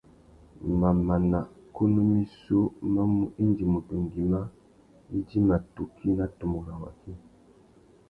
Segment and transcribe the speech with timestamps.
[0.79, 1.39] Mamana
[1.75, 2.59] kunú missú
[2.93, 4.39] má mú indi mutu ngüimá
[5.17, 7.11] idjima tukí nà tumu rabú.